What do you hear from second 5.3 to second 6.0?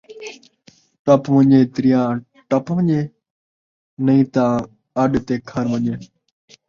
کھڑ ونڄے